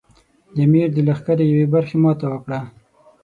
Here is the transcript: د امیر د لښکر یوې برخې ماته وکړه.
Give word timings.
د 0.53 0.55
امیر 0.67 0.87
د 0.93 0.97
لښکر 1.07 1.37
یوې 1.51 1.65
برخې 1.73 1.95
ماته 2.03 2.25
وکړه. 2.29 2.59